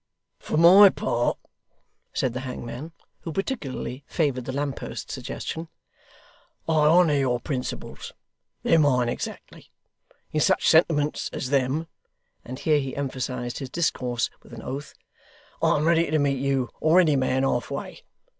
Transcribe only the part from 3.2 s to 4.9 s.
particularly favoured the lamp